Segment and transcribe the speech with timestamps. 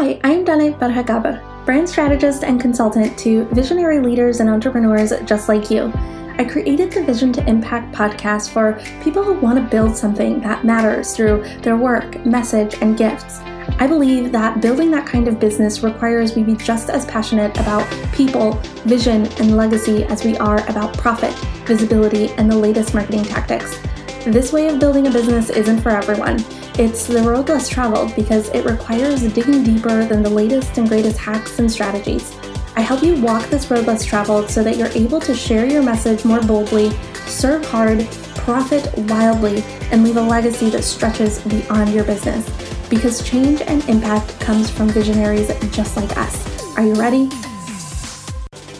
[0.00, 5.72] Hi, I'm Dana Barhagabar, brand strategist and consultant to visionary leaders and entrepreneurs just like
[5.72, 5.92] you.
[6.38, 10.64] I created the Vision to Impact podcast for people who want to build something that
[10.64, 13.40] matters through their work, message, and gifts.
[13.80, 17.84] I believe that building that kind of business requires we be just as passionate about
[18.12, 18.52] people,
[18.84, 21.34] vision, and legacy as we are about profit,
[21.66, 23.80] visibility, and the latest marketing tactics.
[24.24, 26.44] This way of building a business isn't for everyone.
[26.78, 31.18] It's the road less traveled because it requires digging deeper than the latest and greatest
[31.18, 32.36] hacks and strategies.
[32.76, 35.82] I help you walk this road less traveled so that you're able to share your
[35.82, 36.90] message more boldly,
[37.26, 42.48] serve hard, profit wildly, and leave a legacy that stretches beyond your business.
[42.88, 46.76] Because change and impact comes from visionaries just like us.
[46.76, 47.28] Are you ready?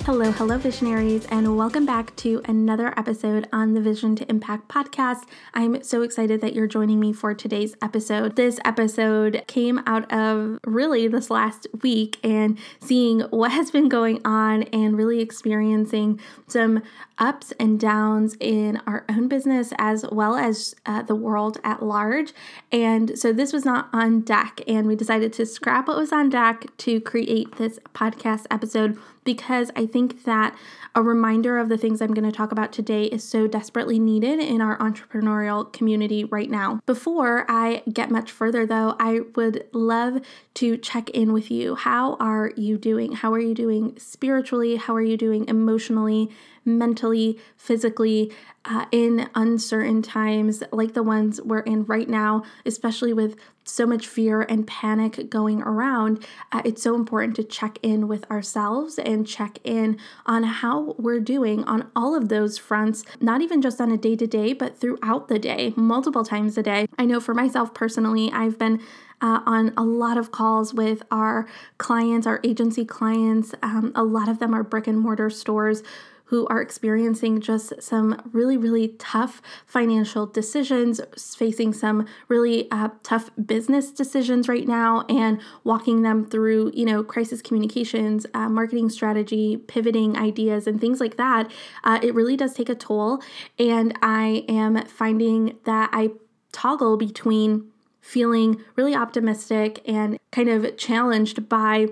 [0.08, 5.24] Hello, hello, visionaries, and welcome back to another episode on the Vision to Impact podcast.
[5.52, 8.34] I'm so excited that you're joining me for today's episode.
[8.34, 14.22] This episode came out of really this last week and seeing what has been going
[14.24, 16.82] on and really experiencing some
[17.18, 22.32] ups and downs in our own business as well as uh, the world at large.
[22.72, 26.30] And so this was not on deck, and we decided to scrap what was on
[26.30, 28.96] deck to create this podcast episode
[29.28, 30.56] because I think that
[30.94, 34.38] a reminder of the things I'm going to talk about today is so desperately needed
[34.40, 36.80] in our entrepreneurial community right now.
[36.86, 40.22] Before I get much further, though, I would love
[40.54, 41.74] to check in with you.
[41.74, 43.12] How are you doing?
[43.12, 44.76] How are you doing spiritually?
[44.76, 46.30] How are you doing emotionally?
[46.68, 48.30] mentally, physically,
[48.64, 53.36] uh, in uncertain times like the ones we're in right now, especially with
[53.68, 58.28] so much fear and panic going around, uh, it's so important to check in with
[58.30, 63.60] ourselves and check in on how we're doing on all of those fronts, not even
[63.60, 66.86] just on a day to day, but throughout the day, multiple times a day.
[66.98, 68.80] I know for myself personally, I've been
[69.20, 71.46] uh, on a lot of calls with our
[71.78, 73.54] clients, our agency clients.
[73.62, 75.82] Um, a lot of them are brick and mortar stores
[76.28, 81.00] who are experiencing just some really, really tough financial decisions,
[81.36, 87.02] facing some really uh, tough business decisions right now, and walking them through, you know,
[87.02, 91.50] crisis communications, uh, marketing strategy, pivoting ideas, and things like that.
[91.82, 93.22] Uh, it really does take a toll.
[93.58, 96.10] And I am finding that I
[96.52, 97.70] toggle between
[98.02, 101.88] feeling really optimistic and kind of challenged by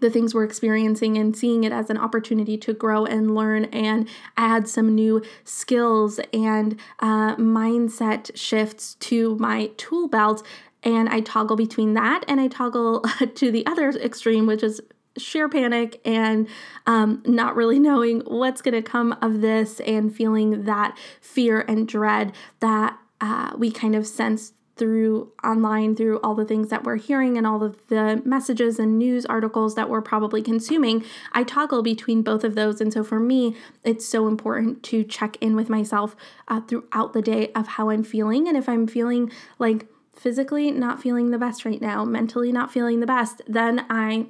[0.00, 4.08] the things we're experiencing and seeing it as an opportunity to grow and learn and
[4.36, 10.44] add some new skills and uh, mindset shifts to my tool belt.
[10.82, 13.00] And I toggle between that and I toggle
[13.34, 14.80] to the other extreme, which is
[15.16, 16.48] sheer panic and
[16.86, 21.88] um, not really knowing what's going to come of this and feeling that fear and
[21.88, 26.96] dread that uh, we kind of sense through online through all the things that we're
[26.96, 31.82] hearing and all of the messages and news articles that we're probably consuming i toggle
[31.82, 35.68] between both of those and so for me it's so important to check in with
[35.68, 36.16] myself
[36.48, 41.02] uh, throughout the day of how i'm feeling and if i'm feeling like physically not
[41.02, 44.26] feeling the best right now mentally not feeling the best then i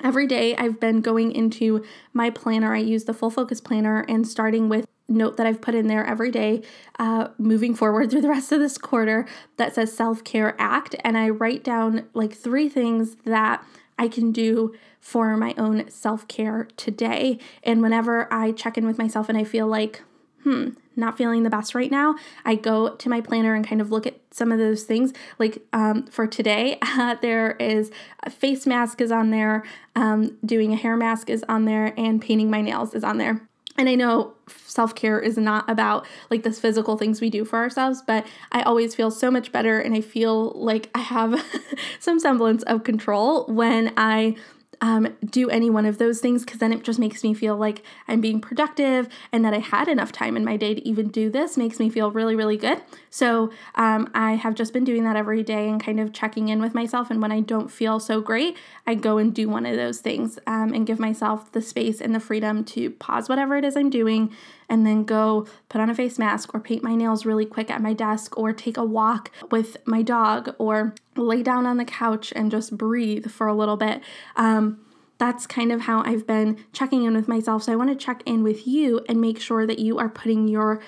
[0.00, 2.72] Every day I've been going into my planner.
[2.72, 6.04] I use the full focus planner and starting with note that I've put in there
[6.04, 6.62] every day
[6.98, 9.26] uh, moving forward through the rest of this quarter
[9.56, 10.94] that says self care act.
[11.02, 13.64] And I write down like three things that
[13.98, 17.38] I can do for my own self care today.
[17.62, 20.02] And whenever I check in with myself and I feel like,
[20.42, 23.90] hmm, not feeling the best right now, I go to my planner and kind of
[23.90, 25.12] look at some of those things.
[25.38, 27.90] Like um, for today, uh, there is
[28.24, 29.64] a face mask is on there,
[29.96, 33.47] um, doing a hair mask is on there, and painting my nails is on there.
[33.78, 37.58] And I know self care is not about like this physical things we do for
[37.58, 41.42] ourselves, but I always feel so much better and I feel like I have
[42.00, 44.34] some semblance of control when I
[44.80, 47.82] um, do any one of those things because then it just makes me feel like
[48.06, 51.30] I'm being productive and that I had enough time in my day to even do
[51.30, 52.80] this makes me feel really, really good.
[53.10, 56.60] So um, I have just been doing that every day and kind of checking in
[56.60, 57.10] with myself.
[57.10, 58.56] And when I don't feel so great,
[58.86, 62.14] I go and do one of those things um, and give myself the space and
[62.14, 64.34] the freedom to pause whatever it is I'm doing
[64.68, 67.82] and then go put on a face mask or paint my nails really quick at
[67.82, 72.32] my desk or take a walk with my dog or lay down on the couch
[72.36, 74.02] and just breathe for a little bit.
[74.36, 74.80] Um,
[75.18, 77.64] that's kind of how I've been checking in with myself.
[77.64, 80.46] So I want to check in with you and make sure that you are putting
[80.46, 80.80] your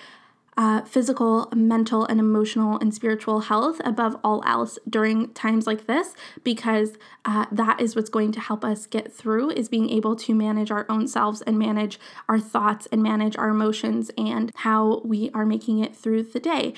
[0.57, 6.15] uh, physical, mental, and emotional and spiritual health above all else during times like this,
[6.45, 10.35] because uh, that is what's going to help us get through is being able to
[10.35, 11.99] manage our own selves and manage
[12.29, 16.75] our thoughts and manage our emotions and how we are making it through the day.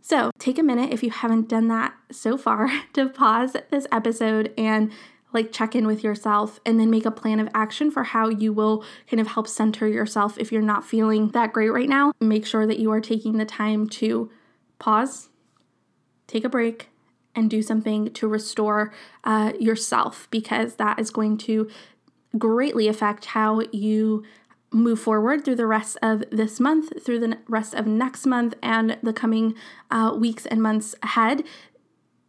[0.00, 4.54] So take a minute if you haven't done that so far to pause this episode
[4.56, 4.90] and
[5.32, 8.52] like check in with yourself and then make a plan of action for how you
[8.52, 12.12] will kind of help center yourself if you're not feeling that great right now.
[12.20, 14.30] Make sure that you are taking the time to
[14.78, 15.28] pause,
[16.26, 16.88] take a break,
[17.34, 18.92] and do something to restore
[19.24, 21.68] uh, yourself because that is going to
[22.36, 24.24] greatly affect how you
[24.70, 28.98] move forward through the rest of this month, through the rest of next month, and
[29.02, 29.54] the coming
[29.90, 31.42] uh, weeks and months ahead.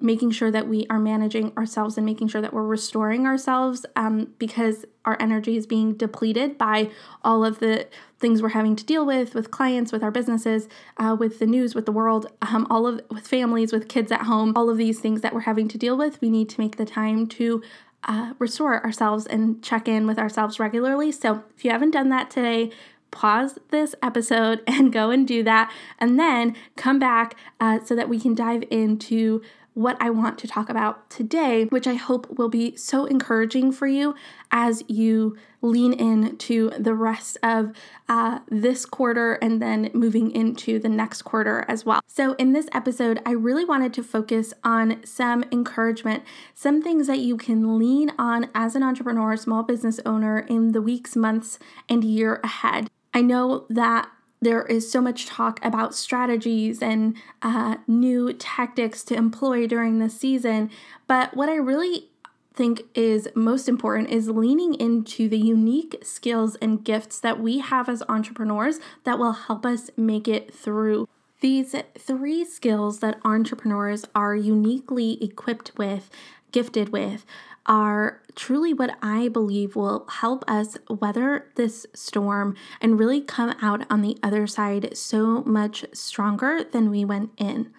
[0.01, 4.33] Making sure that we are managing ourselves and making sure that we're restoring ourselves um,
[4.39, 6.89] because our energy is being depleted by
[7.23, 7.87] all of the
[8.17, 11.75] things we're having to deal with, with clients, with our businesses, uh, with the news,
[11.75, 14.99] with the world, um, all of with families, with kids at home, all of these
[14.99, 16.21] things that we're having to deal with.
[16.21, 17.61] We need to make the time to
[18.03, 21.11] uh, restore ourselves and check in with ourselves regularly.
[21.11, 22.71] So if you haven't done that today,
[23.11, 28.09] pause this episode and go and do that, and then come back uh, so that
[28.09, 29.41] we can dive into
[29.79, 33.87] what I want to talk about today, which I hope will be so encouraging for
[33.87, 34.13] you
[34.51, 37.71] as you lean into the rest of
[38.09, 42.01] uh, this quarter and then moving into the next quarter as well.
[42.07, 46.23] So, in this episode, I really wanted to focus on some encouragement,
[46.53, 50.81] some things that you can lean on as an entrepreneur, small business owner in the
[50.81, 52.89] weeks, months, and year ahead.
[53.13, 54.09] I know that
[54.41, 60.17] there is so much talk about strategies and uh, new tactics to employ during this
[60.17, 60.71] season.
[61.07, 62.07] But what I really
[62.53, 67.87] think is most important is leaning into the unique skills and gifts that we have
[67.87, 71.07] as entrepreneurs that will help us make it through.
[71.41, 76.09] These three skills that entrepreneurs are uniquely equipped with,
[76.51, 77.25] gifted with,
[77.65, 83.85] are truly what I believe will help us weather this storm and really come out
[83.89, 87.69] on the other side so much stronger than we went in.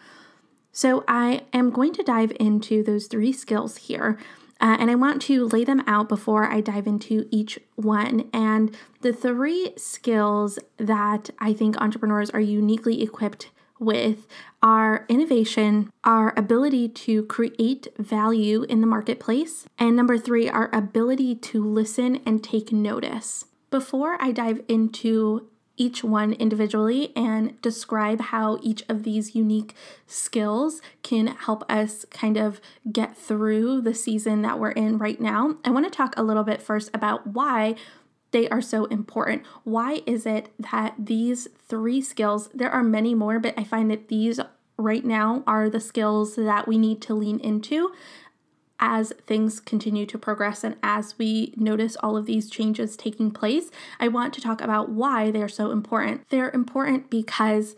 [0.71, 4.19] So, I am going to dive into those three skills here.
[4.61, 8.29] Uh, and I want to lay them out before I dive into each one.
[8.35, 13.49] And the three skills that I think entrepreneurs are uniquely equipped
[13.81, 14.29] with
[14.62, 21.35] our innovation, our ability to create value in the marketplace, and number three, our ability
[21.35, 23.47] to listen and take notice.
[23.71, 25.49] Before I dive into
[25.81, 29.75] each one individually and describe how each of these unique
[30.06, 32.61] skills can help us kind of
[32.93, 36.44] get through the season that we're in right now, I want to talk a little
[36.44, 37.77] bit first about why
[38.32, 39.43] they are so important.
[39.65, 44.09] Why is it that these three skills, there are many more, but I find that
[44.09, 44.41] these
[44.77, 47.93] right now are the skills that we need to lean into
[48.81, 53.71] as things continue to progress and as we notice all of these changes taking place.
[54.00, 56.29] I want to talk about why they're so important.
[56.31, 57.77] They're important because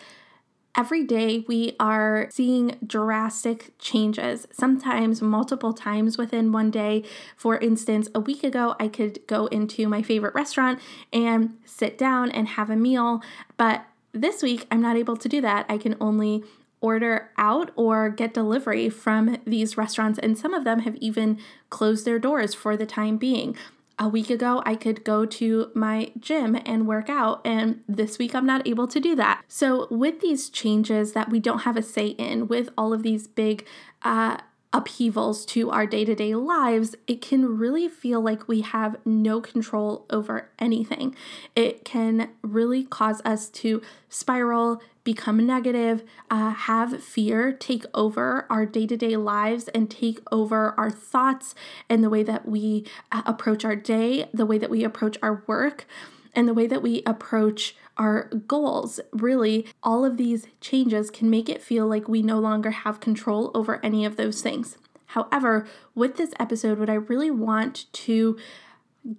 [0.75, 7.05] Every day, we are seeing drastic changes, sometimes multiple times within one day.
[7.37, 10.81] For instance, a week ago, I could go into my favorite restaurant
[11.13, 13.21] and sit down and have a meal,
[13.59, 13.85] but
[14.15, 15.67] this week, I'm not able to do that.
[15.69, 16.43] I can only
[16.81, 22.07] order out or get delivery from these restaurants, and some of them have even closed
[22.07, 23.57] their doors for the time being
[24.03, 28.35] a week ago, I could go to my gym and work out, and this week
[28.35, 29.43] I'm not able to do that.
[29.47, 33.29] So, with these changes that we don't have a say in, with all of these
[33.29, 33.65] big
[34.03, 34.39] uh,
[34.73, 39.41] upheavals to our day to day lives, it can really feel like we have no
[39.41, 41.15] control over anything.
[41.55, 48.65] It can really cause us to spiral, become negative, uh, have fear take over our
[48.65, 51.55] day to day lives and take over our thoughts
[51.89, 55.43] and the way that we uh, approach our day, the way that we approach our
[55.47, 55.87] work
[56.35, 59.01] and the way that we approach our goals.
[59.13, 63.51] Really, all of these changes can make it feel like we no longer have control
[63.55, 64.79] over any of those things.
[65.07, 68.39] However, with this episode, what I really want to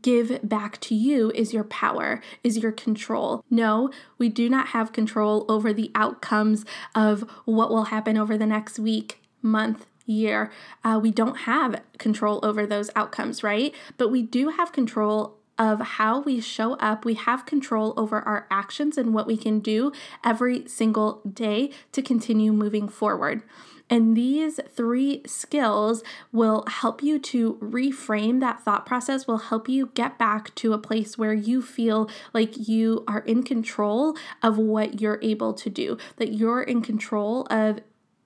[0.01, 3.44] give back to you is your power, is your control.
[3.50, 6.65] No, we do not have control over the outcomes
[6.96, 10.51] of what will happen over the next week, month, year.
[10.84, 13.74] Uh, we don't have control over those outcomes, right?
[13.98, 17.06] But we do have control of how we show up.
[17.06, 19.92] We have control over our actions and what we can do
[20.24, 23.44] every single day to continue moving forward.
[23.90, 29.92] And these three skills will help you to reframe that thought process, will help you
[29.94, 35.02] get back to a place where you feel like you are in control of what
[35.02, 37.82] you're able to do, that you're in control of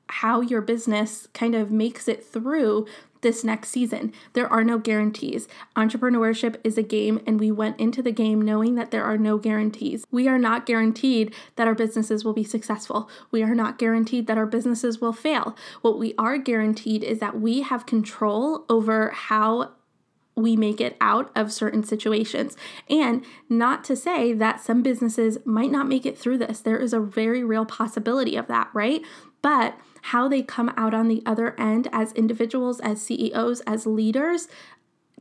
[0.09, 2.85] how your business kind of makes it through
[3.21, 4.13] this next season.
[4.33, 5.47] There are no guarantees.
[5.75, 9.37] Entrepreneurship is a game, and we went into the game knowing that there are no
[9.37, 10.05] guarantees.
[10.11, 13.09] We are not guaranteed that our businesses will be successful.
[13.31, 15.55] We are not guaranteed that our businesses will fail.
[15.81, 19.71] What we are guaranteed is that we have control over how
[20.37, 22.55] we make it out of certain situations.
[22.89, 26.59] And not to say that some businesses might not make it through this.
[26.59, 29.01] There is a very real possibility of that, right?
[29.47, 34.49] But how they come out on the other end as individuals, as CEOs, as leaders,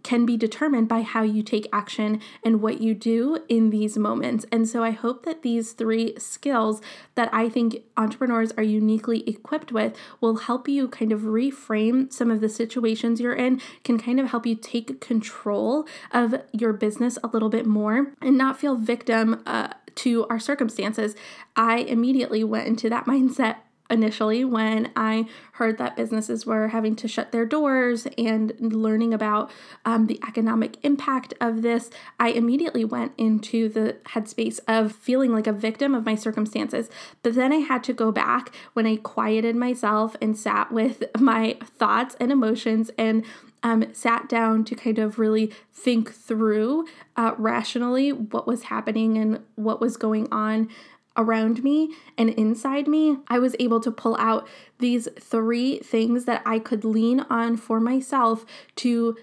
[0.03, 4.45] can be determined by how you take action and what you do in these moments.
[4.51, 6.83] And so I hope that these three skills
[7.15, 12.33] that I think entrepreneurs are uniquely equipped with will help you kind of reframe some
[12.33, 17.17] of the situations you're in, can kind of help you take control of your business
[17.23, 21.15] a little bit more and not feel victim uh, to our circumstances.
[21.55, 23.59] I immediately went into that mindset
[23.91, 29.51] initially when I heard that businesses were having to shut their doors and learning about
[29.85, 35.47] um, the economic impact of this, I immediately went into the headspace of feeling like
[35.47, 36.91] a victim of my circumstances.
[37.23, 41.57] But then I had to go back when I quieted myself and sat with my
[41.65, 43.25] thoughts and emotions and
[43.63, 49.41] um, sat down to kind of really think through uh, rationally what was happening and
[49.57, 50.69] what was going on
[51.17, 54.47] around me and inside me, I was able to pull out
[54.79, 58.45] these three things that I could lean on for myself
[58.77, 59.17] to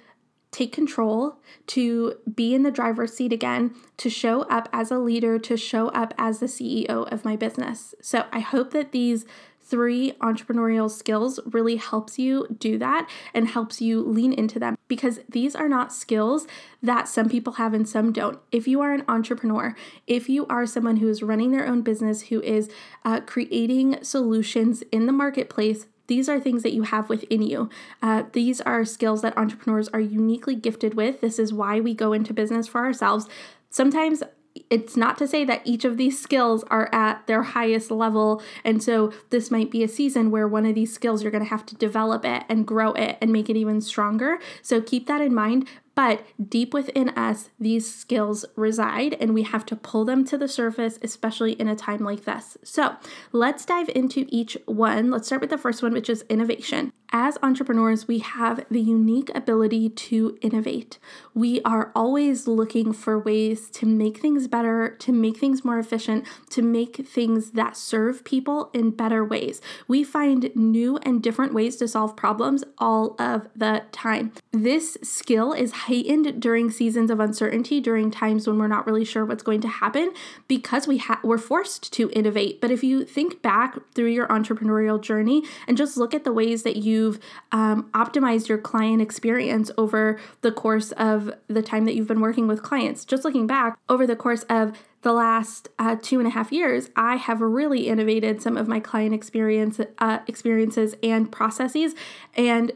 [0.53, 5.39] take control, to be in the driver's seat again, to show up as a leader,
[5.39, 7.95] to show up as the CEO of my business.
[8.01, 9.25] So I hope that these
[9.63, 15.19] three entrepreneurial skills really helps you do that and helps you lean into them because
[15.29, 16.45] these are not skills
[16.81, 18.39] that some people have and some don't.
[18.51, 22.23] If you are an entrepreneur, if you are someone who is running their own business,
[22.23, 22.69] who is
[23.05, 27.69] uh, creating solutions in the marketplace, these are things that you have within you.
[28.01, 31.21] Uh, these are skills that entrepreneurs are uniquely gifted with.
[31.21, 33.27] This is why we go into business for ourselves.
[33.69, 34.21] Sometimes
[34.69, 38.41] it's not to say that each of these skills are at their highest level.
[38.63, 41.49] And so this might be a season where one of these skills you're going to
[41.49, 44.39] have to develop it and grow it and make it even stronger.
[44.61, 45.67] So keep that in mind.
[45.95, 50.47] But deep within us, these skills reside, and we have to pull them to the
[50.47, 52.57] surface, especially in a time like this.
[52.63, 52.95] So
[53.31, 55.11] let's dive into each one.
[55.11, 56.91] Let's start with the first one, which is innovation.
[57.15, 60.97] As entrepreneurs, we have the unique ability to innovate.
[61.35, 66.25] We are always looking for ways to make things better, to make things more efficient,
[66.49, 69.61] to make things that serve people in better ways.
[69.87, 74.31] We find new and different ways to solve problems all of the time.
[74.51, 79.25] This skill is heightened during seasons of uncertainty, during times when we're not really sure
[79.25, 80.13] what's going to happen,
[80.47, 82.61] because we ha- we're forced to innovate.
[82.61, 86.63] But if you think back through your entrepreneurial journey and just look at the ways
[86.63, 87.19] that you've
[87.51, 92.47] um, optimized your client experience over the course of the time that you've been working
[92.47, 96.31] with clients, just looking back over the course of the last uh, two and a
[96.31, 101.93] half years, I have really innovated some of my client experience uh, experiences and processes,
[102.35, 102.71] and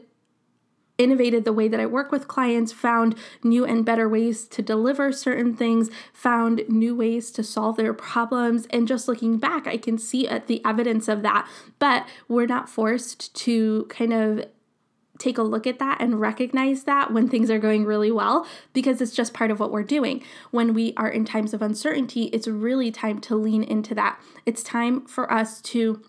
[0.97, 5.11] innovated the way that I work with clients, found new and better ways to deliver
[5.11, 8.67] certain things, found new ways to solve their problems.
[8.71, 11.47] And just looking back, I can see uh, the evidence of that.
[11.79, 14.45] But we're not forced to kind of
[15.17, 19.01] take a look at that and recognize that when things are going really well because
[19.01, 20.23] it's just part of what we're doing.
[20.51, 24.19] When we are in times of uncertainty, it's really time to lean into that.
[24.45, 26.03] It's time for us to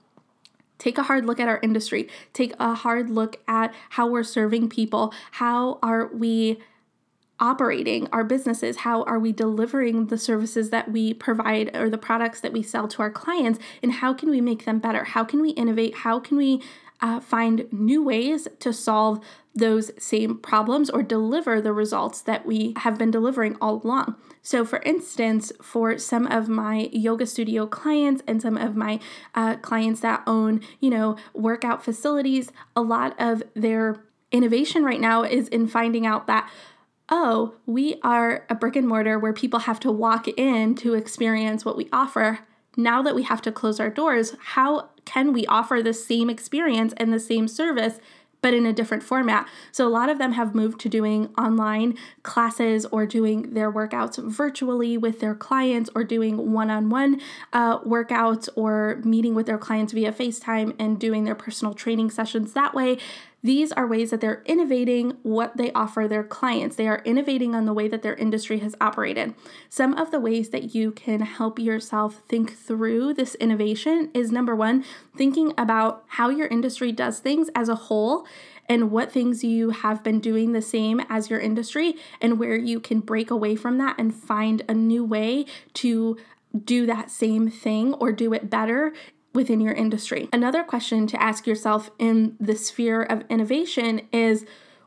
[0.78, 2.08] Take a hard look at our industry.
[2.32, 5.12] Take a hard look at how we're serving people.
[5.32, 6.60] How are we
[7.40, 8.78] operating our businesses?
[8.78, 12.88] How are we delivering the services that we provide or the products that we sell
[12.88, 13.58] to our clients?
[13.82, 15.04] And how can we make them better?
[15.04, 15.98] How can we innovate?
[15.98, 16.62] How can we
[17.00, 19.20] uh, find new ways to solve
[19.54, 24.16] those same problems or deliver the results that we have been delivering all along.
[24.48, 28.98] So, for instance, for some of my yoga studio clients and some of my
[29.34, 34.02] uh, clients that own, you know, workout facilities, a lot of their
[34.32, 36.50] innovation right now is in finding out that
[37.10, 41.66] oh, we are a brick and mortar where people have to walk in to experience
[41.66, 42.38] what we offer.
[42.74, 46.94] Now that we have to close our doors, how can we offer the same experience
[46.96, 48.00] and the same service
[48.40, 49.48] but in a different format.
[49.72, 54.22] So a lot of them have moved to doing online classes or doing their workouts
[54.22, 57.20] virtually with their clients or doing one on one
[57.52, 62.74] workouts or meeting with their clients via FaceTime and doing their personal training sessions that
[62.74, 62.98] way.
[63.42, 66.74] These are ways that they're innovating what they offer their clients.
[66.74, 69.34] They are innovating on the way that their industry has operated.
[69.68, 74.56] Some of the ways that you can help yourself think through this innovation is number
[74.56, 74.84] one,
[75.16, 78.26] thinking about how your industry does things as a whole
[78.68, 82.80] and what things you have been doing the same as your industry and where you
[82.80, 86.16] can break away from that and find a new way to
[86.64, 88.92] do that same thing or do it better
[89.38, 90.28] within your industry.
[90.32, 94.44] Another question to ask yourself in the sphere of innovation is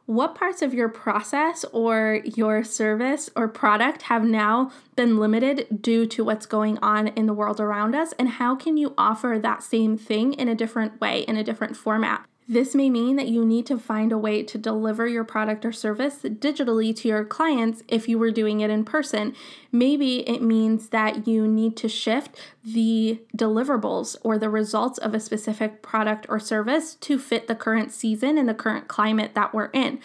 [0.08, 6.06] what parts of your process or your service or product have now been limited due
[6.06, 8.14] to what's going on in the world around us?
[8.20, 11.78] And how can you offer that same thing in a different way, in a different
[11.78, 12.26] format?
[12.48, 15.72] This may mean that you need to find a way to deliver your product or
[15.72, 19.36] service digitally to your clients if you were doing it in person.
[19.72, 25.20] Maybe it means that you need to shift the deliverables or the results of a
[25.20, 29.70] specific product or service to fit the current season and the current climate that we're
[29.72, 30.00] in.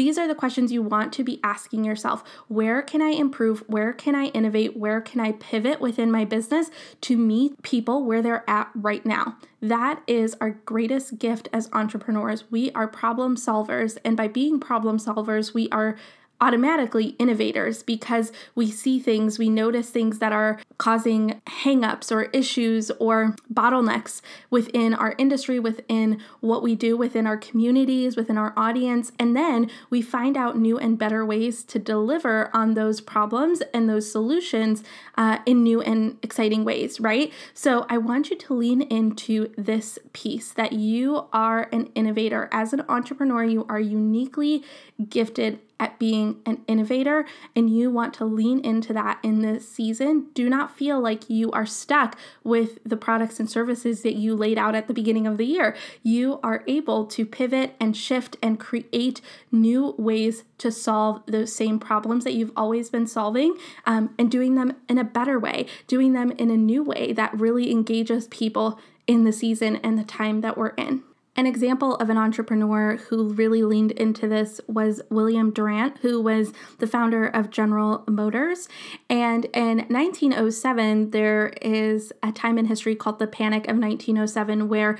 [0.00, 2.24] These are the questions you want to be asking yourself.
[2.48, 3.62] Where can I improve?
[3.66, 4.74] Where can I innovate?
[4.74, 6.70] Where can I pivot within my business
[7.02, 9.36] to meet people where they're at right now?
[9.60, 12.50] That is our greatest gift as entrepreneurs.
[12.50, 15.98] We are problem solvers, and by being problem solvers, we are
[16.40, 22.90] automatically innovators because we see things, we notice things that are causing hangups or issues
[22.92, 29.12] or bottlenecks within our industry, within what we do, within our communities, within our audience.
[29.18, 33.88] And then we find out new and better ways to deliver on those problems and
[33.88, 34.82] those solutions
[35.16, 37.32] uh, in new and exciting ways, right?
[37.52, 42.48] So I want you to lean into this piece that you are an innovator.
[42.50, 44.64] As an entrepreneur, you are uniquely
[45.08, 47.24] gifted at being an innovator
[47.56, 51.50] and you want to lean into that in this season, do not feel like you
[51.52, 55.38] are stuck with the products and services that you laid out at the beginning of
[55.38, 55.74] the year.
[56.02, 61.80] You are able to pivot and shift and create new ways to solve those same
[61.80, 63.56] problems that you've always been solving
[63.86, 67.38] um, and doing them in a better way, doing them in a new way that
[67.40, 71.02] really engages people in the season and the time that we're in.
[71.40, 76.52] An example of an entrepreneur who really leaned into this was William Durant, who was
[76.80, 78.68] the founder of General Motors.
[79.08, 84.98] And in 1907, there is a time in history called the Panic of 1907 where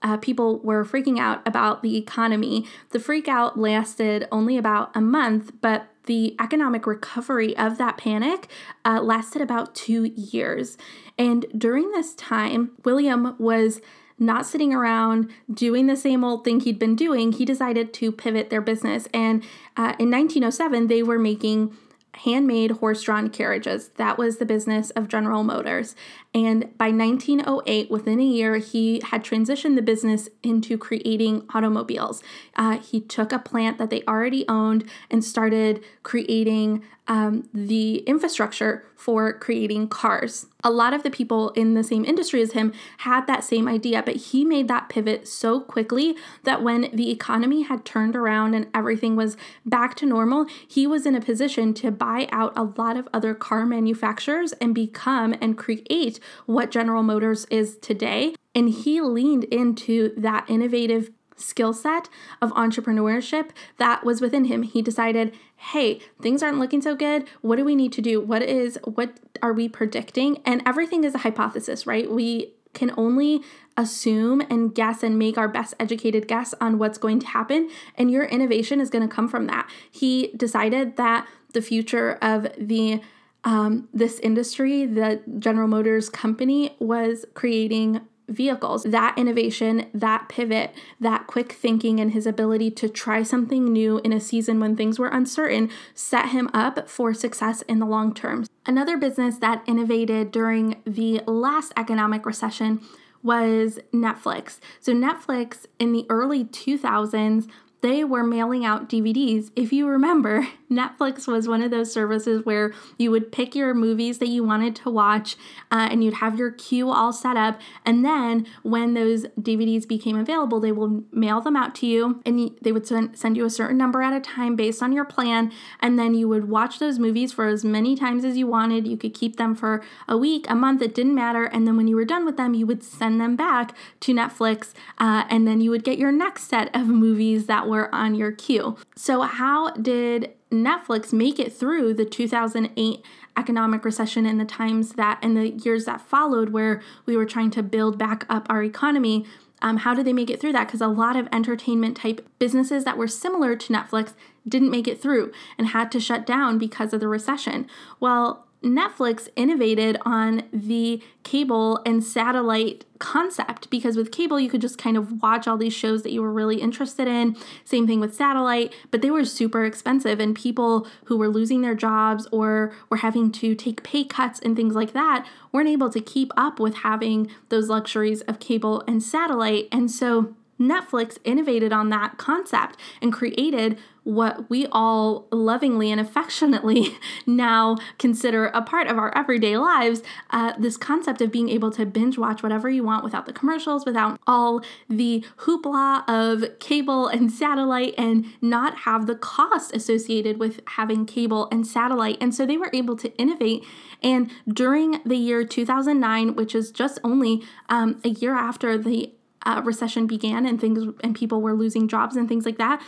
[0.00, 2.66] uh, people were freaking out about the economy.
[2.88, 8.48] The freak out lasted only about a month, but the economic recovery of that panic
[8.86, 10.78] uh, lasted about two years.
[11.18, 13.82] And during this time, William was
[14.22, 18.48] not sitting around doing the same old thing he'd been doing, he decided to pivot
[18.50, 19.08] their business.
[19.12, 19.42] And
[19.76, 21.76] uh, in 1907, they were making
[22.14, 23.88] handmade horse drawn carriages.
[23.96, 25.94] That was the business of General Motors.
[26.34, 32.22] And by 1908, within a year, he had transitioned the business into creating automobiles.
[32.56, 38.84] Uh, he took a plant that they already owned and started creating um, the infrastructure
[38.94, 40.46] for creating cars.
[40.62, 44.02] A lot of the people in the same industry as him had that same idea,
[44.04, 46.14] but he made that pivot so quickly
[46.44, 51.04] that when the economy had turned around and everything was back to normal, he was
[51.04, 55.58] in a position to buy out a lot of other car manufacturers and become and
[55.58, 58.34] create what General Motors is today.
[58.54, 62.08] And he leaned into that innovative skill set
[62.40, 64.62] of entrepreneurship that was within him.
[64.62, 67.26] He decided, hey, things aren't looking so good.
[67.40, 68.20] What do we need to do?
[68.20, 70.40] What is, what are we predicting?
[70.44, 72.10] And everything is a hypothesis, right?
[72.10, 73.42] We can only
[73.76, 77.70] assume and guess and make our best educated guess on what's going to happen.
[77.96, 79.68] And your innovation is going to come from that.
[79.90, 83.00] He decided that the future of the
[83.44, 88.84] um, this industry, the General Motors company, was creating vehicles.
[88.84, 94.12] That innovation, that pivot, that quick thinking, and his ability to try something new in
[94.12, 98.46] a season when things were uncertain set him up for success in the long term.
[98.64, 102.80] Another business that innovated during the last economic recession
[103.22, 104.58] was Netflix.
[104.80, 107.48] So, Netflix in the early 2000s
[107.82, 109.50] they were mailing out DVDs.
[109.56, 114.18] If you remember, Netflix was one of those services where you would pick your movies
[114.18, 115.36] that you wanted to watch
[115.70, 117.60] uh, and you'd have your queue all set up.
[117.84, 122.52] And then when those DVDs became available, they will mail them out to you and
[122.62, 125.52] they would send you a certain number at a time based on your plan.
[125.80, 128.86] And then you would watch those movies for as many times as you wanted.
[128.86, 131.44] You could keep them for a week, a month, it didn't matter.
[131.44, 134.72] And then when you were done with them, you would send them back to Netflix
[134.98, 138.30] uh, and then you would get your next set of movies that were on your
[138.30, 138.76] queue.
[138.94, 143.04] So, how did Netflix make it through the 2008
[143.36, 147.50] economic recession and the times that and the years that followed where we were trying
[147.52, 149.24] to build back up our economy?
[149.62, 150.66] Um, how did they make it through that?
[150.66, 154.12] Because a lot of entertainment type businesses that were similar to Netflix
[154.46, 157.66] didn't make it through and had to shut down because of the recession.
[158.00, 164.78] Well, Netflix innovated on the cable and satellite concept because with cable you could just
[164.78, 167.36] kind of watch all these shows that you were really interested in.
[167.64, 171.74] Same thing with satellite, but they were super expensive and people who were losing their
[171.74, 176.00] jobs or were having to take pay cuts and things like that weren't able to
[176.00, 179.66] keep up with having those luxuries of cable and satellite.
[179.72, 186.98] And so Netflix innovated on that concept and created what we all lovingly and affectionately
[187.26, 191.86] now consider a part of our everyday lives uh, this concept of being able to
[191.86, 197.30] binge watch whatever you want without the commercials, without all the hoopla of cable and
[197.30, 202.18] satellite, and not have the cost associated with having cable and satellite.
[202.20, 203.64] And so they were able to innovate.
[204.02, 209.12] And during the year 2009, which is just only um, a year after the
[209.44, 212.80] uh, recession began and things and people were losing jobs and things like that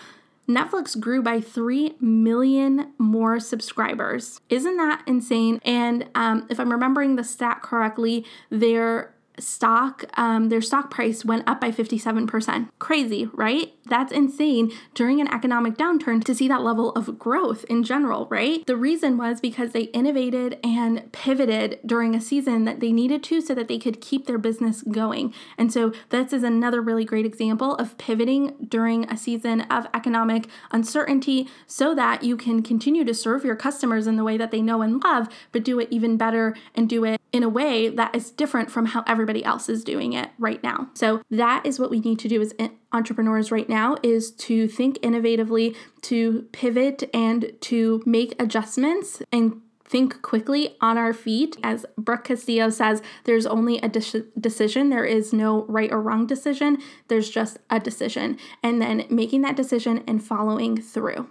[0.48, 4.40] Netflix grew by 3 million more subscribers.
[4.48, 5.60] Isn't that insane?
[5.64, 11.48] And um, if I'm remembering the stat correctly, their stock um, their stock price went
[11.48, 13.74] up by 57% crazy right?
[13.86, 18.64] That's insane during an economic downturn to see that level of growth in general right?
[18.66, 23.40] The reason was because they innovated and pivoted during a season that they needed to
[23.40, 25.34] so that they could keep their business going.
[25.58, 30.46] And so this is another really great example of pivoting during a season of economic
[30.70, 34.62] uncertainty so that you can continue to serve your customers in the way that they
[34.62, 38.14] know and love but do it even better and do it in a way that
[38.14, 40.90] is different from how everybody else is doing it right now.
[40.92, 42.52] So that is what we need to do as
[42.92, 50.20] entrepreneurs right now is to think innovatively, to pivot and to make adjustments and think
[50.20, 51.56] quickly on our feet.
[51.62, 54.90] As Brooke Castillo says, there's only a de- decision.
[54.90, 56.78] There is no right or wrong decision.
[57.08, 58.38] There's just a decision.
[58.62, 61.28] And then making that decision and following through.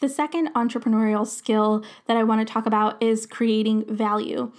[0.00, 4.50] The second entrepreneurial skill that I want to talk about is creating value.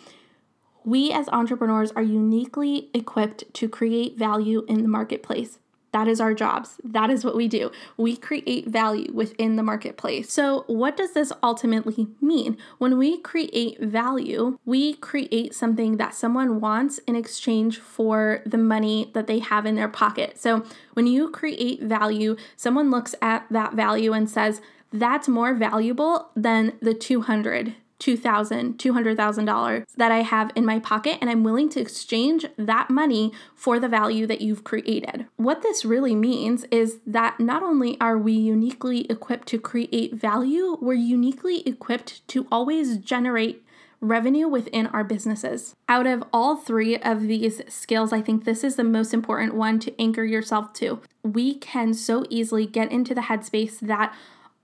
[0.84, 5.60] We as entrepreneurs are uniquely equipped to create value in the marketplace.
[5.92, 6.80] That is our jobs.
[6.84, 7.70] That is what we do.
[7.98, 10.32] We create value within the marketplace.
[10.32, 12.58] So, what does this ultimately mean?
[12.78, 19.12] When we create value, we create something that someone wants in exchange for the money
[19.14, 20.40] that they have in their pocket.
[20.40, 20.64] So,
[20.94, 24.62] when you create value, someone looks at that value and says,
[24.94, 31.30] that's more valuable than the 200 $2,000, $200,000 that I have in my pocket, and
[31.30, 35.28] I'm willing to exchange that money for the value that you've created.
[35.38, 40.78] What this really means is that not only are we uniquely equipped to create value,
[40.82, 43.64] we're uniquely equipped to always generate
[44.02, 45.76] revenue within our businesses.
[45.88, 49.80] Out of all three of these skills, I think this is the most important one
[49.80, 51.02] to anchor yourself to.
[51.22, 54.16] We can so easily get into the headspace that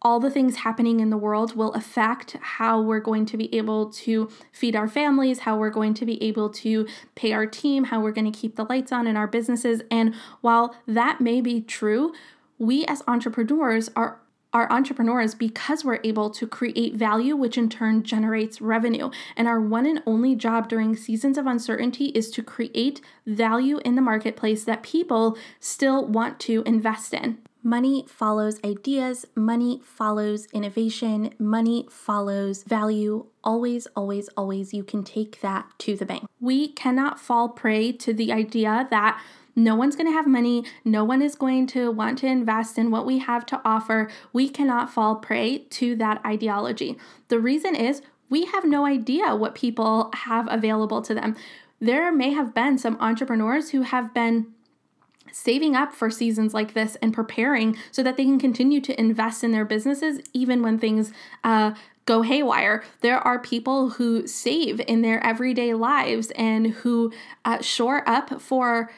[0.07, 3.89] all the things happening in the world will affect how we're going to be able
[3.89, 7.99] to feed our families, how we're going to be able to pay our team, how
[7.99, 9.81] we're going to keep the lights on in our businesses.
[9.91, 12.13] And while that may be true,
[12.57, 14.21] we as entrepreneurs are
[14.53, 19.11] are entrepreneurs because we're able to create value, which in turn generates revenue.
[19.35, 23.95] And our one and only job during seasons of uncertainty is to create value in
[23.95, 27.39] the marketplace that people still want to invest in.
[27.67, 33.25] Money follows ideas, money follows innovation, money follows value.
[33.43, 36.23] Always, always, always, you can take that to the bank.
[36.39, 39.21] We cannot fall prey to the idea that
[39.53, 40.63] no one's going to have money.
[40.85, 44.09] No one is going to want to invest in what we have to offer.
[44.31, 46.97] We cannot fall prey to that ideology.
[47.27, 51.35] The reason is we have no idea what people have available to them.
[51.81, 54.53] There may have been some entrepreneurs who have been
[55.37, 59.43] saving up for seasons like this and preparing so that they can continue to invest
[59.43, 61.11] in their businesses even when things
[61.43, 61.73] uh,
[62.05, 62.83] go haywire.
[63.01, 67.13] There are people who save in their everyday lives and who
[67.45, 68.89] uh, shore up for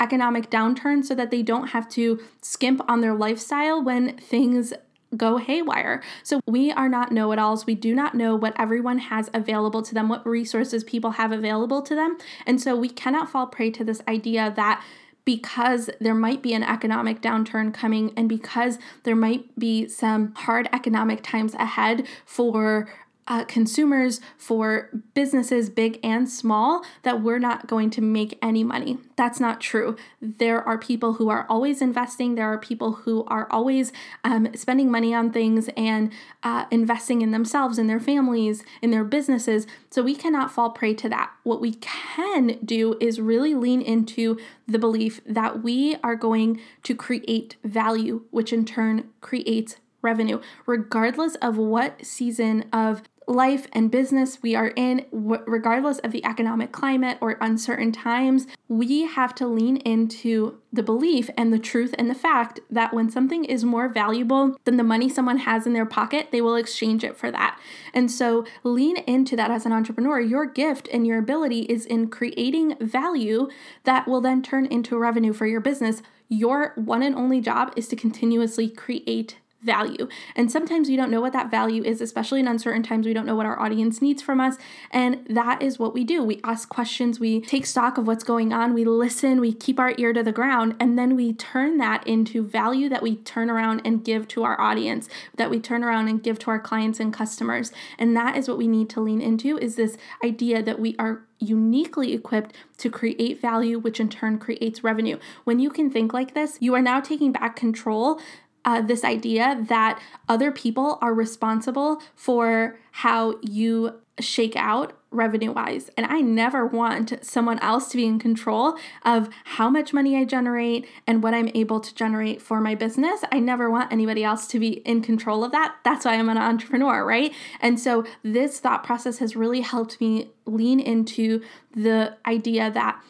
[0.00, 4.72] economic downturn so that they don't have to skimp on their lifestyle when things
[5.16, 6.02] go haywire.
[6.22, 7.66] So we are not know it alls.
[7.66, 11.82] We do not know what everyone has available to them, what resources people have available
[11.82, 12.18] to them.
[12.46, 14.84] And so we cannot fall prey to this idea that
[15.28, 20.66] because there might be an economic downturn coming and because there might be some hard
[20.72, 22.88] economic times ahead for
[23.28, 28.98] uh, consumers, for businesses, big and small, that we're not going to make any money.
[29.16, 29.96] That's not true.
[30.20, 33.92] There are people who are always investing, there are people who are always
[34.24, 36.10] um, spending money on things and
[36.42, 39.66] uh, investing in themselves, in their families, in their businesses.
[39.90, 41.30] So we cannot fall prey to that.
[41.42, 46.94] What we can do is really lean into the belief that we are going to
[46.94, 54.42] create value, which in turn creates revenue, regardless of what season of life and business
[54.42, 59.76] we are in, regardless of the economic climate or uncertain times, we have to lean
[59.78, 64.56] into the belief and the truth and the fact that when something is more valuable
[64.64, 67.58] than the money someone has in their pocket, they will exchange it for that.
[67.92, 70.20] And so lean into that as an entrepreneur.
[70.20, 73.48] Your gift and your ability is in creating value
[73.84, 76.02] that will then turn into revenue for your business.
[76.28, 80.08] Your one and only job is to continuously create value.
[80.36, 83.06] And sometimes we don't know what that value is, especially in uncertain times.
[83.06, 84.56] We don't know what our audience needs from us.
[84.90, 86.22] And that is what we do.
[86.22, 89.94] We ask questions, we take stock of what's going on, we listen, we keep our
[89.98, 93.82] ear to the ground, and then we turn that into value that we turn around
[93.84, 97.12] and give to our audience, that we turn around and give to our clients and
[97.12, 97.72] customers.
[97.98, 101.24] And that is what we need to lean into is this idea that we are
[101.40, 105.18] uniquely equipped to create value, which in turn creates revenue.
[105.44, 108.20] When you can think like this, you are now taking back control
[108.64, 115.90] uh, this idea that other people are responsible for how you shake out revenue wise.
[115.96, 120.24] And I never want someone else to be in control of how much money I
[120.24, 123.22] generate and what I'm able to generate for my business.
[123.32, 125.76] I never want anybody else to be in control of that.
[125.84, 127.32] That's why I'm an entrepreneur, right?
[127.60, 131.42] And so this thought process has really helped me lean into
[131.74, 133.02] the idea that,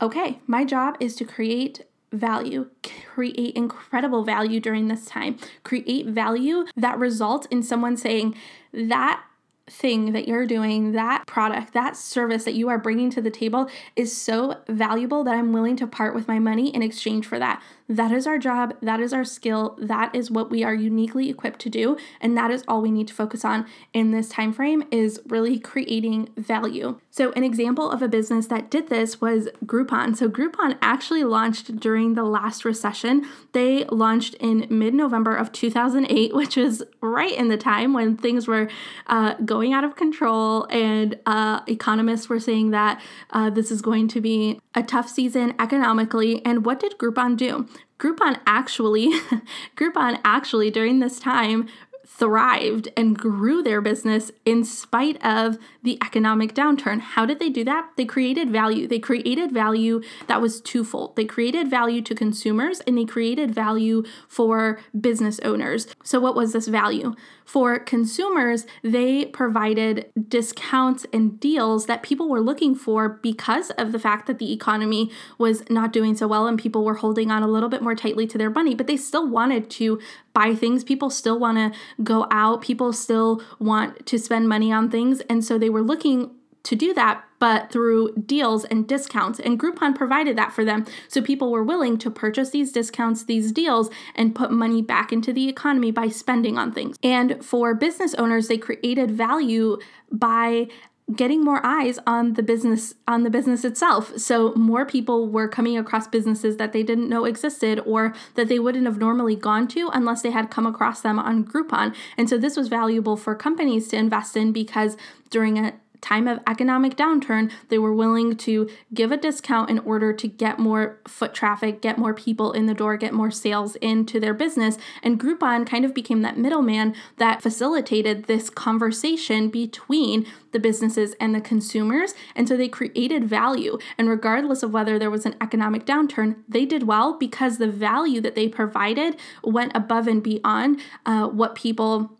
[0.00, 2.68] okay, my job is to create value,
[3.14, 8.34] create incredible value during this time, create value that results in someone saying,
[8.72, 9.22] that
[9.68, 13.68] thing that you're doing, that product, that service that you are bringing to the table
[13.96, 17.62] is so valuable that I'm willing to part with my money in exchange for that.
[17.88, 21.60] That is our job, that is our skill, that is what we are uniquely equipped
[21.60, 24.84] to do, and that is all we need to focus on in this time frame
[24.90, 26.98] is really creating value.
[27.10, 30.16] So an example of a business that did this was Groupon.
[30.16, 33.26] So Groupon actually launched during the last recession.
[33.52, 38.68] They launched in mid-November of 2008, which was right in the time when things were
[39.06, 44.08] uh, going out of control and uh, economists were saying that uh, this is going
[44.08, 46.44] to be a tough season economically.
[46.44, 47.68] And what did Groupon do?
[48.02, 49.12] Groupon actually,
[49.76, 51.68] Groupon actually during this time
[52.04, 57.00] thrived and grew their business in spite of the economic downturn.
[57.00, 57.90] How did they do that?
[57.96, 58.88] They created value.
[58.88, 61.14] They created value that was twofold.
[61.14, 65.86] They created value to consumers and they created value for business owners.
[66.02, 67.14] So, what was this value?
[67.52, 73.98] For consumers, they provided discounts and deals that people were looking for because of the
[73.98, 77.46] fact that the economy was not doing so well and people were holding on a
[77.46, 80.00] little bit more tightly to their money, but they still wanted to
[80.32, 80.82] buy things.
[80.82, 82.62] People still want to go out.
[82.62, 85.20] People still want to spend money on things.
[85.28, 86.30] And so they were looking
[86.62, 89.40] to do that, but through deals and discounts.
[89.40, 90.86] And Groupon provided that for them.
[91.08, 95.32] So people were willing to purchase these discounts, these deals, and put money back into
[95.32, 96.96] the economy by spending on things.
[97.02, 99.78] And for business owners, they created value
[100.08, 100.68] by
[101.16, 105.76] getting more eyes on the business on the business itself so more people were coming
[105.76, 109.90] across businesses that they didn't know existed or that they wouldn't have normally gone to
[109.92, 113.88] unless they had come across them on groupon and so this was valuable for companies
[113.88, 114.96] to invest in because
[115.28, 120.12] during a time of economic downturn, they were willing to give a discount in order
[120.12, 124.20] to get more foot traffic, get more people in the door, get more sales into
[124.20, 124.76] their business.
[125.02, 131.34] And Groupon kind of became that middleman that facilitated this conversation between the businesses and
[131.34, 132.14] the consumers.
[132.34, 133.78] And so they created value.
[133.96, 138.20] And regardless of whether there was an economic downturn, they did well because the value
[138.20, 142.18] that they provided went above and beyond uh, what people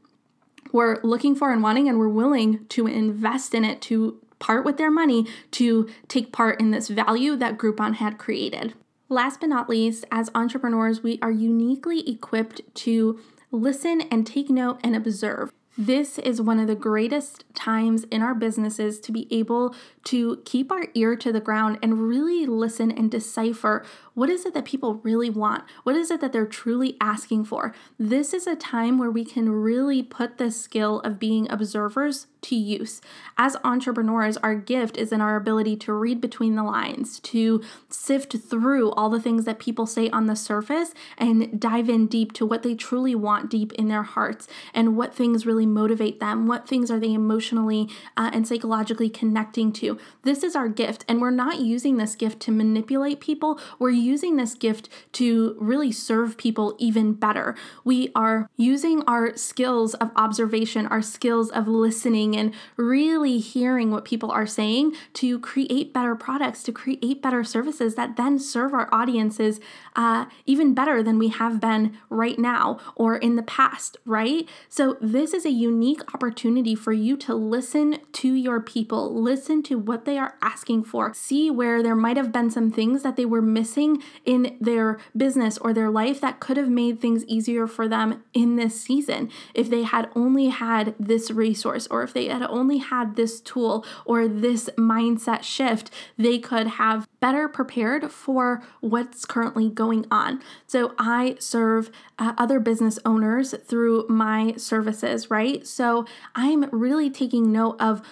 [0.73, 4.77] were looking for and wanting and were willing to invest in it to part with
[4.77, 8.75] their money to take part in this value that Groupon had created.
[9.09, 14.81] Last but not least, as entrepreneurs, we are uniquely equipped to listen and take note
[14.83, 15.53] and observe.
[15.79, 20.71] This is one of the greatest times in our businesses to be able to keep
[20.71, 24.95] our ear to the ground and really listen and decipher what is it that people
[24.97, 25.65] really want?
[25.85, 27.75] What is it that they're truly asking for?
[27.99, 32.57] This is a time where we can really put the skill of being observers to
[32.57, 33.01] use.
[33.39, 38.37] As entrepreneurs, our gift is in our ability to read between the lines, to sift
[38.37, 42.45] through all the things that people say on the surface and dive in deep to
[42.45, 46.69] what they truly want deep in their hearts and what things really motivate them, what
[46.69, 49.99] things are they emotionally uh, and psychologically connecting to.
[50.23, 54.37] This is our gift, and we're not using this gift to manipulate people, we're using
[54.37, 57.55] this gift to really serve people even better.
[57.85, 64.05] We are using our skills of observation, our skills of listening, and really hearing what
[64.05, 68.89] people are saying to create better products, to create better services that then serve our
[68.93, 69.61] audiences
[69.95, 74.49] uh, even better than we have been right now or in the past, right?
[74.69, 79.79] So, this is a unique opportunity for you to listen to your people, listen to
[79.79, 83.25] what they are asking for, see where there might have been some things that they
[83.25, 87.89] were missing in their business or their life that could have made things easier for
[87.89, 89.31] them in this season.
[89.55, 93.85] If they had only had this resource, or if they had only had this tool
[94.05, 100.43] or this mindset shift, they could have better prepared for what's currently going on.
[100.67, 105.67] So, I serve uh, other business owners through my services, right?
[105.67, 106.05] So,
[106.35, 108.03] I'm really taking note of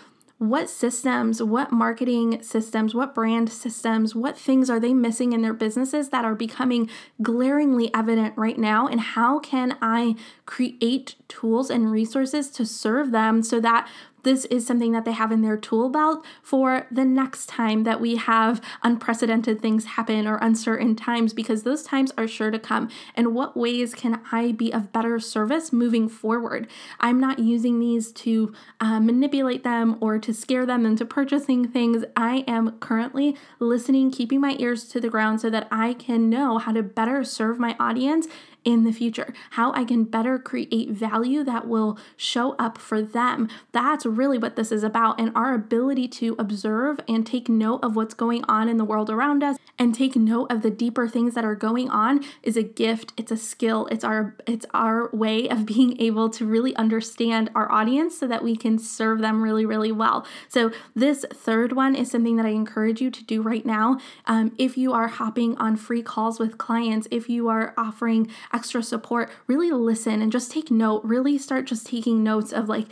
[0.40, 5.52] what systems, what marketing systems, what brand systems, what things are they missing in their
[5.52, 6.88] businesses that are becoming
[7.20, 8.86] glaringly evident right now?
[8.86, 13.86] And how can I create tools and resources to serve them so that
[14.22, 18.00] this is something that they have in their tool belt for the next time that
[18.00, 22.88] we have unprecedented things happen or uncertain times, because those times are sure to come.
[23.14, 26.68] And what ways can I be of better service moving forward?
[27.00, 32.04] I'm not using these to uh, manipulate them or to scare them into purchasing things.
[32.16, 36.58] I am currently listening, keeping my ears to the ground so that I can know
[36.58, 38.26] how to better serve my audience
[38.64, 43.48] in the future, how I can better create value that will show up for them.
[43.72, 45.20] That's really what this is about.
[45.20, 49.10] And our ability to observe and take note of what's going on in the world
[49.10, 52.62] around us and take note of the deeper things that are going on is a
[52.62, 57.50] gift, it's a skill, it's our it's our way of being able to really understand
[57.54, 60.26] our audience so that we can serve them really, really well.
[60.48, 63.98] So this third one is something that I encourage you to do right now.
[64.26, 68.82] Um, if you are hopping on free calls with clients, if you are offering extra
[68.82, 72.86] support, really listen and just take note, really start just taking notes of like,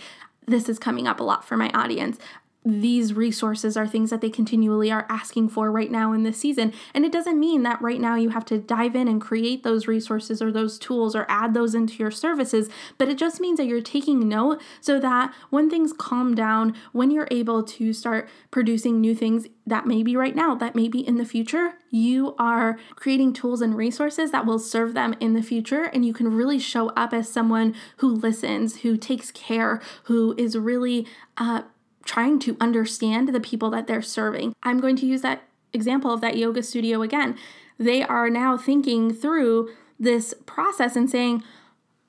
[0.47, 2.18] this is coming up a lot for my audience
[2.64, 6.73] these resources are things that they continually are asking for right now in this season.
[6.92, 9.87] And it doesn't mean that right now you have to dive in and create those
[9.87, 12.68] resources or those tools or add those into your services,
[12.99, 17.11] but it just means that you're taking note so that when things calm down, when
[17.11, 21.07] you're able to start producing new things that may be right now, that may be
[21.07, 25.42] in the future, you are creating tools and resources that will serve them in the
[25.42, 25.85] future.
[25.85, 30.57] And you can really show up as someone who listens, who takes care, who is
[30.57, 31.62] really, uh,
[32.09, 34.55] trying to understand the people that they're serving.
[34.62, 35.42] I'm going to use that
[35.75, 37.37] example of that yoga studio again.
[37.79, 41.42] They are now thinking through this process and saying,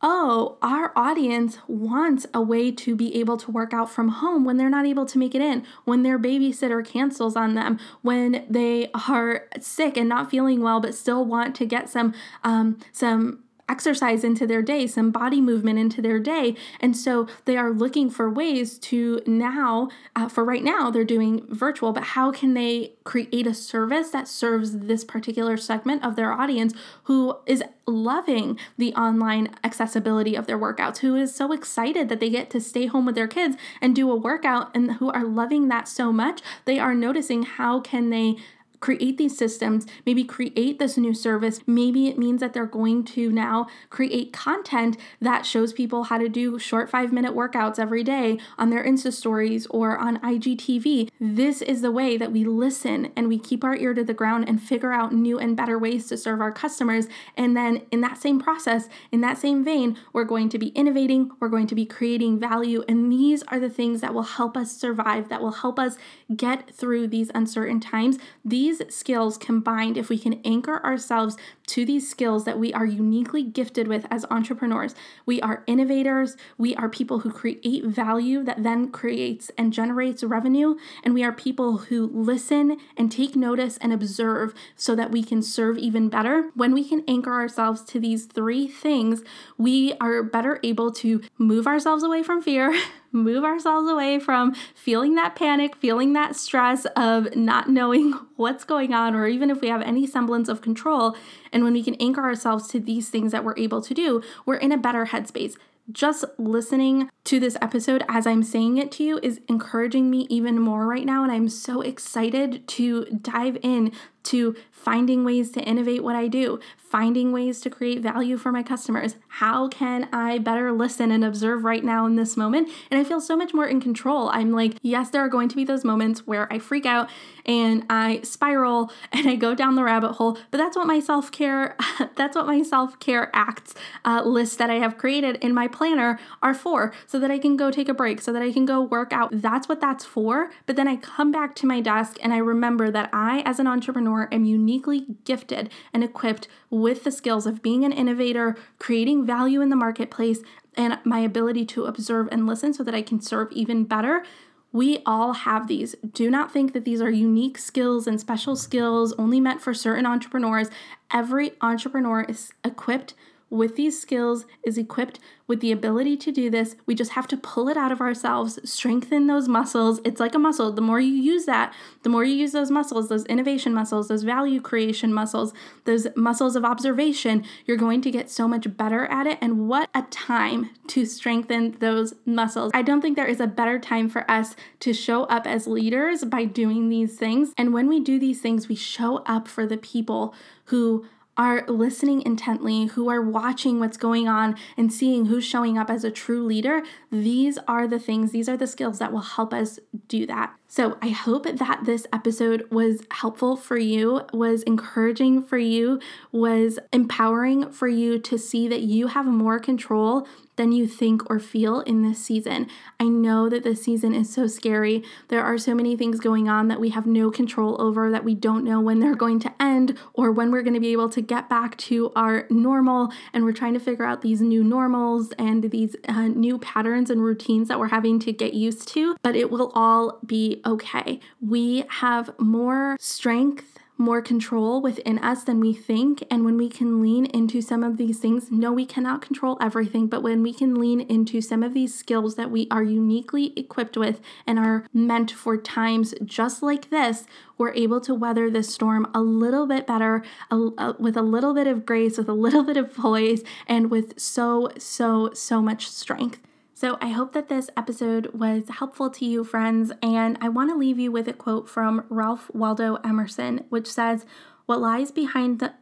[0.01, 4.55] oh, our audience wants a way to be able to work out from home when
[4.55, 8.89] they're not able to make it in, when their babysitter cancels on them, when they
[9.09, 12.13] are sick and not feeling well, but still want to get some
[12.45, 16.55] um, some exercise into their day, some body movement into their day.
[16.79, 21.45] And so they are looking for ways to now, uh, for right now, they're doing
[21.49, 26.34] virtual, but how can they create a service that serves this particular segment of their
[26.34, 32.19] audience who is loving the online accessibility of their workouts, who is so excited that
[32.19, 35.23] they get to stay home with their kids and do a workout and who are
[35.23, 38.38] loving that so much, they are noticing how can they
[38.79, 41.59] create these systems, maybe create this new service.
[41.67, 46.29] Maybe it means that they're going to now create content that shows people how to
[46.29, 51.09] do short five minute workouts every day on their Insta stories or on IGTV.
[51.19, 54.47] This is the way that we listen and we keep our ear to the ground
[54.47, 57.07] and figure out new and better ways to serve our customers.
[57.35, 61.31] And then in that same process, in that same vein, we're going to be innovating,
[61.39, 62.83] we're going to be creating value.
[62.87, 65.97] And these are the things that will help us survive, that will help us
[66.35, 68.17] get through these uncertain times.
[68.45, 71.38] These these skills combined, if we can anchor ourselves
[71.69, 76.75] to these skills that we are uniquely gifted with as entrepreneurs, we are innovators, we
[76.75, 81.77] are people who create value that then creates and generates revenue, and we are people
[81.77, 86.49] who listen and take notice and observe so that we can serve even better.
[86.55, 89.23] When we can anchor ourselves to these three things,
[89.58, 92.77] we are better able to move ourselves away from fear.
[93.12, 98.93] move ourselves away from feeling that panic, feeling that stress of not knowing what's going
[98.93, 101.15] on, or even if we have any semblance of control.
[101.51, 104.55] And when we can anchor ourselves to these things that we're able to do, we're
[104.55, 105.55] in a better headspace
[105.91, 110.59] just listening to this episode as I'm saying it to you is encouraging me even
[110.59, 111.23] more right now.
[111.23, 113.91] And I'm so excited to dive in
[114.23, 118.63] to finding ways to innovate what I do, finding ways to create value for my
[118.63, 119.15] customers.
[119.27, 122.69] How can I better listen and observe right now in this moment?
[122.89, 124.29] And I feel so much more in control.
[124.29, 127.10] I'm like, yes, there are going to be those moments where I freak out
[127.45, 131.31] and I spiral and I go down the rabbit hole, but that's what my self
[131.31, 131.75] care,
[132.15, 133.75] that's what my self care acts
[134.06, 137.58] uh, list that I have created in my planner are for, so that I can
[137.58, 139.29] go take a break, so that I can go work out.
[139.31, 140.50] That's what that's for.
[140.65, 143.67] But then I come back to my desk and I remember that I, as an
[143.67, 149.62] entrepreneur, am uniquely gifted and equipped with the skills of being an innovator, creating value
[149.62, 150.39] in the marketplace,
[150.75, 154.23] and my ability to observe and listen so that I can serve even better.
[154.71, 155.95] We all have these.
[156.13, 160.05] Do not think that these are unique skills and special skills only meant for certain
[160.05, 160.69] entrepreneurs.
[161.12, 163.13] Every entrepreneur is equipped
[163.50, 166.75] with these skills, is equipped with the ability to do this.
[166.85, 170.00] We just have to pull it out of ourselves, strengthen those muscles.
[170.06, 170.71] It's like a muscle.
[170.71, 171.73] The more you use that,
[172.04, 175.52] the more you use those muscles, those innovation muscles, those value creation muscles,
[175.85, 179.39] those muscles of observation, you're going to get so much better at it.
[179.41, 182.71] And what a time to strengthen those muscles.
[182.75, 186.23] I don't think there is a better time for us to show up as leaders
[186.25, 187.54] by doing these things.
[187.58, 190.35] And when we do these things, we show up for the people
[190.65, 191.08] who
[191.40, 196.04] are listening intently, who are watching what's going on and seeing who's showing up as
[196.04, 199.79] a true leader, these are the things, these are the skills that will help us
[200.10, 200.54] do that.
[200.71, 205.99] So I hope that this episode was helpful for you, was encouraging for you,
[206.31, 211.39] was empowering for you to see that you have more control than you think or
[211.39, 212.67] feel in this season.
[212.99, 215.03] I know that this season is so scary.
[215.29, 218.35] There are so many things going on that we have no control over, that we
[218.35, 221.21] don't know when they're going to end or when we're going to be able to
[221.21, 223.09] get back to our normal.
[223.31, 227.23] And we're trying to figure out these new normals and these uh, new patterns and
[227.23, 229.15] routines that we're having to get used to.
[229.23, 231.19] But it will all be okay.
[231.41, 236.23] We have more strength more control within us than we think.
[236.31, 240.07] And when we can lean into some of these things, no, we cannot control everything,
[240.07, 243.97] but when we can lean into some of these skills that we are uniquely equipped
[243.97, 247.25] with and are meant for times just like this,
[247.57, 251.85] we're able to weather this storm a little bit better, with a little bit of
[251.85, 256.39] grace, with a little bit of poise, and with so, so, so much strength.
[256.80, 260.77] So, I hope that this episode was helpful to you, friends, and I want to
[260.77, 264.25] leave you with a quote from Ralph Waldo Emerson, which says,
[264.65, 265.73] What lies behind the.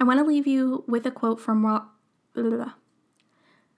[0.00, 1.64] I want to leave you with a quote from.
[1.64, 1.84] Ra-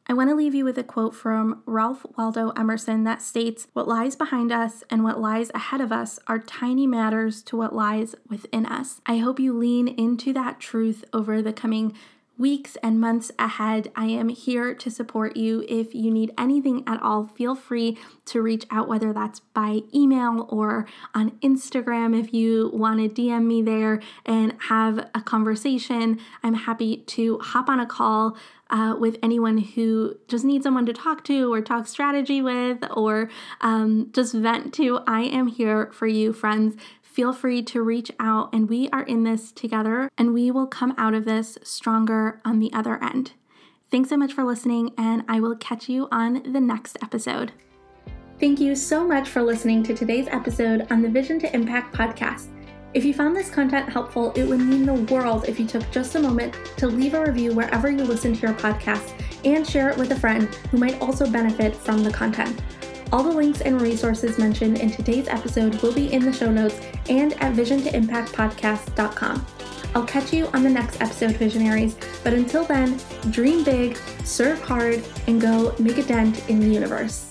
[0.06, 3.86] I want to leave you with a quote from Ralph Waldo Emerson that states, What
[3.86, 8.14] lies behind us and what lies ahead of us are tiny matters to what lies
[8.30, 9.02] within us.
[9.04, 11.94] I hope you lean into that truth over the coming
[12.38, 13.90] weeks and months ahead.
[13.96, 15.64] I am here to support you.
[15.68, 20.46] If you need anything at all, feel free to reach out, whether that's by email
[20.48, 22.18] or on Instagram.
[22.18, 27.68] If you want to DM me there and have a conversation, I'm happy to hop
[27.68, 28.36] on a call.
[28.70, 33.30] Uh, with anyone who just needs someone to talk to or talk strategy with or
[33.62, 36.76] um, just vent to, I am here for you, friends
[37.18, 40.94] feel free to reach out, and we are in this together, and we will come
[40.96, 43.32] out of this stronger on the other end.
[43.90, 47.50] Thanks so much for listening, and I will catch you on the next episode.
[48.38, 52.50] Thank you so much for listening to today's episode on the Vision to Impact podcast.
[52.94, 56.14] If you found this content helpful, it would mean the world if you took just
[56.14, 59.12] a moment to leave a review wherever you listen to your podcast
[59.44, 62.62] and share it with a friend who might also benefit from the content.
[63.12, 66.78] All the links and resources mentioned in today's episode will be in the show notes
[67.08, 69.46] and at visiontoimpactpodcast.com.
[69.94, 71.96] I'll catch you on the next episode, Visionaries.
[72.22, 73.00] But until then,
[73.30, 77.27] dream big, serve hard, and go make a dent in the universe.